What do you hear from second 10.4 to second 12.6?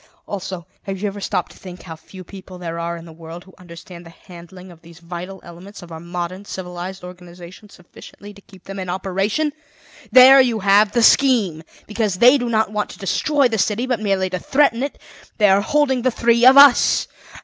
you have the scheme. Because they do